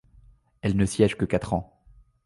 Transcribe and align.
Elle 0.63 0.77
ne 0.77 0.85
siège 0.87 1.15
que 1.15 1.25
quatre 1.25 1.53
ans. 1.53 1.79